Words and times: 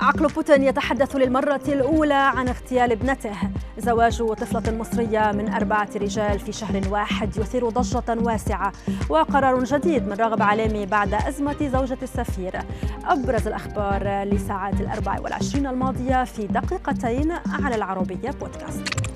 عقل 0.00 0.26
بوتين 0.26 0.62
يتحدث 0.62 1.16
للمرة 1.16 1.60
الأولى 1.68 2.14
عن 2.14 2.48
اغتيال 2.48 2.92
ابنته. 2.92 3.36
زواج 3.78 4.18
طفلة 4.18 4.76
مصرية 4.78 5.32
من 5.32 5.48
أربعة 5.48 5.88
رجال 5.96 6.38
في 6.38 6.52
شهر 6.52 6.82
واحد 6.90 7.36
يثير 7.36 7.68
ضجة 7.68 8.02
واسعة 8.08 8.72
وقرار 9.08 9.64
جديد 9.64 10.08
من 10.08 10.12
راغب 10.12 10.42
علامي 10.42 10.86
بعد 10.86 11.14
أزمة 11.14 11.68
زوجة 11.72 11.98
السفير. 12.02 12.52
أبرز 13.04 13.46
الأخبار 13.46 14.24
لساعات 14.24 14.80
الأربع 14.80 15.20
والعشرين 15.20 15.66
الماضية 15.66 16.24
في 16.24 16.46
دقيقتين 16.46 17.32
على 17.62 17.74
العربية 17.74 18.30
بودكاست. 18.30 19.07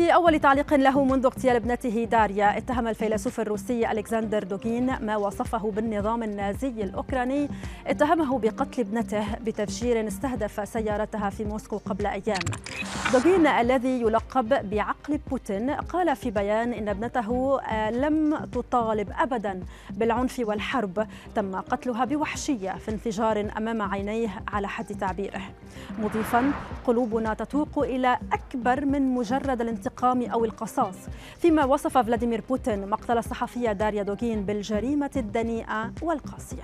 في 0.00 0.14
أول 0.14 0.40
تعليق 0.40 0.74
له 0.74 1.04
منذ 1.04 1.24
اغتيال 1.24 1.56
ابنته 1.56 2.04
داريا 2.04 2.58
اتهم 2.58 2.88
الفيلسوف 2.88 3.40
الروسي 3.40 3.90
ألكسندر 3.90 4.44
دوغين 4.44 5.04
ما 5.06 5.16
وصفه 5.16 5.70
بالنظام 5.70 6.22
النازي 6.22 6.68
الأوكراني. 6.68 7.48
اتهمه 7.86 8.38
بقتل 8.38 8.80
ابنته 8.80 9.34
بتفجير 9.34 10.08
استهدف 10.08 10.68
سيارتها 10.68 11.30
في 11.30 11.44
موسكو 11.44 11.76
قبل 11.76 12.06
أيام. 12.06 12.40
دوغين 13.12 13.46
الذي 13.46 14.00
يلقب 14.00 14.70
بعقل 14.70 15.18
بوتين 15.30 15.70
قال 15.70 16.16
في 16.16 16.30
بيان 16.30 16.72
إن 16.72 16.88
ابنته 16.88 17.60
آه، 17.60 17.90
لم 17.90 18.36
تطالب 18.36 19.08
أبدا 19.18 19.60
بالعنف 19.90 20.42
والحرب. 20.44 21.06
تم 21.34 21.56
قتلها 21.56 22.04
بوحشية 22.04 22.70
في 22.70 22.90
انفجار 22.90 23.50
أمام 23.56 23.82
عينيه 23.82 24.28
على 24.48 24.68
حد 24.68 24.86
تعبيره. 24.86 25.42
مضيفا 25.98 26.52
قلوبنا 26.86 27.34
تتوق 27.34 27.78
إلى 27.78 28.18
أكبر 28.32 28.84
من 28.84 29.14
مجرد 29.14 29.60
الانتقام 29.60 29.89
الانتقام 29.90 30.22
أو 30.30 30.44
القصاص. 30.44 30.94
فيما 31.38 31.64
وصف 31.64 31.98
فلاديمير 31.98 32.42
بوتين 32.48 32.88
مقتل 32.88 33.18
الصحفية 33.18 33.72
داريا 33.72 34.02
دوغين 34.02 34.44
بالجريمة 34.44 35.10
الدنيئة 35.16 35.92
والقاسية 36.02 36.62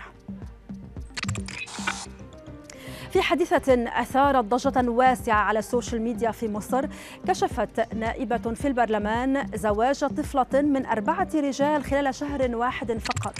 في 3.16 3.22
حادثة 3.22 3.88
أثارت 4.00 4.44
ضجة 4.44 4.90
واسعة 4.90 5.34
على 5.34 5.58
السوشيال 5.58 6.02
ميديا 6.02 6.30
في 6.30 6.48
مصر 6.48 6.86
كشفت 7.28 7.94
نائبة 7.94 8.54
في 8.54 8.68
البرلمان 8.68 9.46
زواج 9.54 10.00
طفلة 10.04 10.62
من 10.62 10.86
أربعة 10.86 11.28
رجال 11.34 11.84
خلال 11.84 12.14
شهر 12.14 12.56
واحد 12.56 12.92
فقط. 12.92 13.34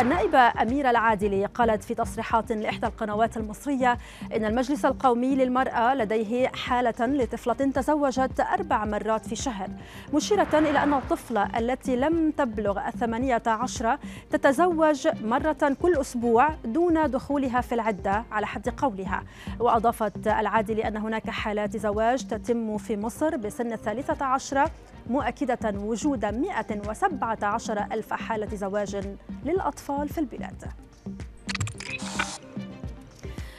النائبة 0.00 0.38
أميرة 0.38 0.90
العادلي 0.90 1.46
قالت 1.46 1.84
في 1.84 1.94
تصريحات 1.94 2.52
لإحدى 2.52 2.86
القنوات 2.86 3.36
المصرية 3.36 3.98
إن 4.36 4.44
المجلس 4.44 4.84
القومي 4.84 5.34
للمرأة 5.34 5.94
لديه 5.94 6.48
حالة 6.48 7.06
لطفلة 7.06 7.54
تزوجت 7.54 8.40
أربع 8.40 8.84
مرات 8.84 9.28
في 9.28 9.36
شهر 9.36 9.68
مشيرة 10.14 10.48
إلى 10.54 10.82
أن 10.82 10.94
الطفلة 10.94 11.58
التي 11.58 11.96
لم 11.96 12.30
تبلغ 12.30 12.88
الثمانية 12.88 13.42
عشر 13.46 13.98
تتزوج 14.30 15.08
مرة 15.22 15.76
كل 15.82 15.96
أسبوع 15.96 16.48
دون 16.64 17.10
دخولها 17.10 17.60
في 17.60 17.74
العدة 17.74 18.24
على 18.32 18.46
حد 18.46 18.68
قولها. 18.68 19.13
وأضافت 19.60 20.26
العادلي 20.26 20.88
أن 20.88 20.96
هناك 20.96 21.30
حالات 21.30 21.76
زواج 21.76 22.26
تتم 22.26 22.78
في 22.78 22.96
مصر 22.96 23.36
بسن 23.36 23.72
الثالثة 23.72 24.24
عشرة 24.24 24.70
مؤكدة 25.06 25.78
وجود 25.78 26.24
117 26.24 27.86
ألف 27.92 28.12
حالة 28.12 28.56
زواج 28.56 29.16
للأطفال 29.44 30.08
في 30.08 30.18
البلاد. 30.18 30.64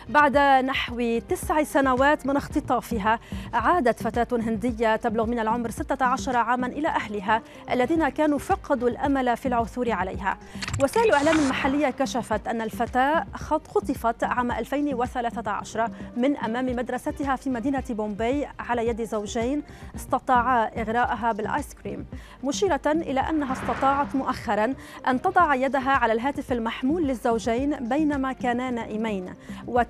بعد 0.09 0.37
نحو 0.65 1.19
تسع 1.29 1.63
سنوات 1.63 2.25
من 2.25 2.37
اختطافها 2.37 3.19
عادت 3.53 4.03
فتاة 4.03 4.27
هندية 4.39 4.95
تبلغ 4.95 5.25
من 5.25 5.39
العمر 5.39 5.69
16 5.69 6.37
عاما 6.37 6.67
إلى 6.67 6.87
أهلها 6.87 7.41
الذين 7.71 8.09
كانوا 8.09 8.39
فقدوا 8.39 8.89
الأمل 8.89 9.37
في 9.37 9.47
العثور 9.47 9.91
عليها. 9.91 10.37
وسائل 10.83 11.09
الإعلام 11.09 11.39
المحلية 11.39 11.89
كشفت 11.89 12.47
أن 12.47 12.61
الفتاة 12.61 13.25
خطفت 13.33 14.23
عام 14.23 14.51
2013 14.51 15.89
من 16.17 16.37
أمام 16.37 16.65
مدرستها 16.65 17.35
في 17.35 17.49
مدينة 17.49 17.83
بومبي 17.89 18.47
على 18.59 18.87
يد 18.87 19.03
زوجين 19.03 19.63
استطاعا 19.95 20.65
إغراءها 20.65 21.31
بالآيس 21.31 21.73
كريم. 21.73 22.05
مشيرة 22.43 22.81
إلى 22.85 23.19
أنها 23.19 23.53
استطاعت 23.53 24.15
مؤخرا 24.15 24.73
أن 25.07 25.21
تضع 25.21 25.55
يدها 25.55 25.91
على 25.91 26.13
الهاتف 26.13 26.51
المحمول 26.51 27.07
للزوجين 27.07 27.89
بينما 27.89 28.33
كانا 28.33 28.71
نائمين. 28.71 29.33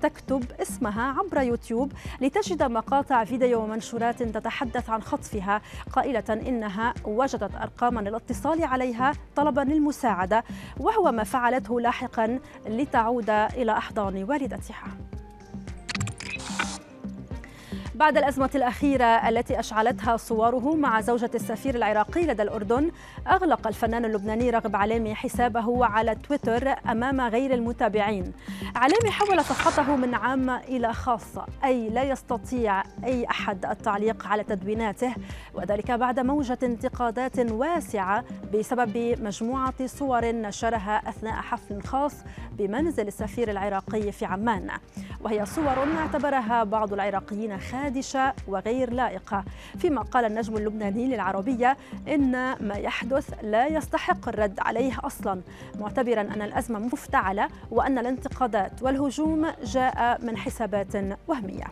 وتكتب 0.06 0.44
اسمها 0.62 1.02
عبر 1.18 1.40
يوتيوب 1.42 1.92
لتجد 2.20 2.62
مقاطع 2.62 3.24
فيديو 3.24 3.62
ومنشورات 3.62 4.22
تتحدث 4.22 4.90
عن 4.90 5.02
خطفها. 5.02 5.60
قائلة 5.92 6.24
إنها 6.28 6.94
وجدت 7.04 7.54
أرقاما 7.54 8.00
للاتصال 8.00 8.64
عليها 8.64 9.12
طلبا 9.36 9.60
للمساعدة 9.60 10.44
وهو 10.80 11.12
ما 11.12 11.24
فعلته 11.24 11.80
لاحقا 11.80 12.38
لتعود 12.66 13.30
إلى 13.30 13.72
أحضان 13.72 14.24
والدتها. 14.24 15.15
بعد 17.96 18.16
الأزمة 18.18 18.50
الأخيرة 18.54 19.04
التي 19.04 19.60
أشعلتها 19.60 20.16
صوره 20.16 20.74
مع 20.74 21.00
زوجة 21.00 21.30
السفير 21.34 21.74
العراقي 21.74 22.22
لدى 22.26 22.42
الأردن 22.42 22.90
أغلق 23.26 23.66
الفنان 23.66 24.04
اللبناني 24.04 24.50
رغب 24.50 24.76
علامي 24.76 25.14
حسابه 25.14 25.86
على 25.86 26.14
تويتر 26.14 26.74
أمام 26.90 27.20
غير 27.20 27.54
المتابعين. 27.54 28.32
علامي 28.76 29.10
حول 29.10 29.44
صفحته 29.44 29.96
من 29.96 30.14
عامة 30.14 30.56
إلى 30.56 30.92
خاصة 30.92 31.46
أي 31.64 31.88
لا 31.88 32.02
يستطيع 32.02 32.82
أي 33.04 33.26
أحد 33.30 33.66
التعليق 33.66 34.26
على 34.26 34.44
تدويناته 34.44 35.14
وذلك 35.54 35.90
بعد 35.90 36.20
موجة 36.20 36.58
انتقادات 36.62 37.38
واسعة 37.38 38.24
بسبب 38.54 39.16
مجموعة 39.22 39.86
صور 39.86 40.24
نشرها 40.24 41.08
أثناء 41.08 41.34
حفل 41.34 41.82
خاص 41.82 42.14
بمنزل 42.52 43.06
السفير 43.06 43.50
العراقي 43.50 44.12
في 44.12 44.24
عمان. 44.24 44.70
وهي 45.20 45.46
صور 45.46 45.86
اعتبرها 45.98 46.64
بعض 46.64 46.92
العراقيين 46.92 47.58
خارج 47.58 47.85
خادشة 47.86 48.34
وغير 48.48 48.92
لائقة. 48.92 49.44
فيما 49.78 50.02
قال 50.02 50.24
النجم 50.24 50.56
اللبناني 50.56 51.06
للعربية 51.06 51.76
إن 52.08 52.32
ما 52.60 52.74
يحدث 52.74 53.30
لا 53.42 53.66
يستحق 53.66 54.28
الرد 54.28 54.60
عليه 54.60 54.92
أصلا 55.04 55.42
معتبرا 55.80 56.20
أن 56.20 56.42
الأزمة 56.42 56.78
مفتعلة 56.78 57.48
وأن 57.70 57.98
الانتقادات 57.98 58.82
والهجوم 58.82 59.46
جاء 59.64 60.24
من 60.24 60.36
حسابات 60.36 60.96
وهمية. 61.28 61.66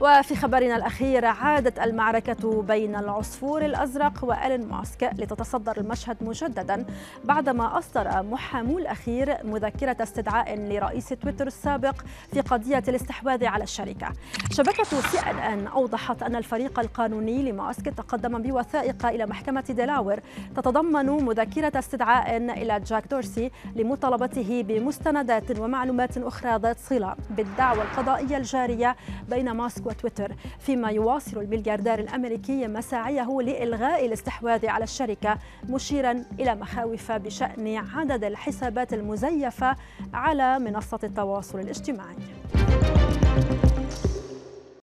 وفي 0.00 0.36
خبرنا 0.36 0.76
الأخير 0.76 1.24
عادت 1.24 1.78
المعركة 1.78 2.62
بين 2.62 2.96
العصفور 2.96 3.64
الأزرق 3.64 4.24
وإيلون 4.24 4.68
ماسك 4.68 5.10
لتتصدر 5.18 5.76
المشهد 5.76 6.16
مجددا 6.20 6.86
بعدما 7.24 7.78
أصدر 7.78 8.22
محامو 8.22 8.78
الأخير 8.78 9.36
مذكرة 9.44 9.96
استدعاء 10.02 10.56
لرئيس 10.56 11.08
تويتر 11.08 11.46
السابق 11.46 11.94
في 12.32 12.40
قضية 12.40 12.82
الاستحواذ 12.88 13.44
على 13.44 13.64
الشركة. 13.64 14.08
شبكة 14.50 14.84
سي 14.84 15.18
إن 15.18 15.38
إن 15.38 15.66
أوضحت 15.66 16.22
أن 16.22 16.36
الفريق 16.36 16.80
القانوني 16.80 17.50
لماسك 17.50 17.84
تقدم 17.84 18.42
بوثائق 18.42 19.06
إلى 19.06 19.26
محكمة 19.26 19.60
دلاور 19.60 20.20
تتضمن 20.56 21.06
مذكرة 21.06 21.78
استدعاء 21.78 22.36
إلى 22.36 22.80
جاك 22.80 23.04
دورسي 23.10 23.50
لمطالبته 23.76 24.64
بمستندات 24.68 25.58
ومعلومات 25.58 26.18
أخرى 26.18 26.58
ذات 26.58 26.78
صلة 26.78 27.16
بالدعوى 27.30 27.82
القضائية 27.82 28.36
الجارية 28.36 28.96
بين 29.28 29.50
ماسك 29.50 29.89
وتويتر 29.90 30.34
فيما 30.58 30.90
يواصل 30.90 31.38
الملياردير 31.40 31.98
الأمريكي 31.98 32.66
مساعيه 32.66 33.40
لإلغاء 33.40 34.06
الاستحواذ 34.06 34.66
على 34.66 34.84
الشركة 34.84 35.38
مشيرا 35.68 36.24
إلى 36.40 36.54
مخاوف 36.54 37.12
بشأن 37.12 37.76
عدد 37.76 38.24
الحسابات 38.24 38.92
المزيفة 38.94 39.76
على 40.14 40.58
منصة 40.58 40.98
التواصل 41.04 41.60
الاجتماعي. 41.60 42.16